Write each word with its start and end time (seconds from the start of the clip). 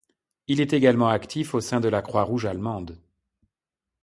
Il 0.47 0.61
est 0.61 0.73
également 0.73 1.09
actif 1.09 1.53
au 1.53 1.61
sein 1.61 1.79
de 1.79 1.87
la 1.87 2.01
Croix-Rouge 2.01 2.45
allemande. 2.47 2.99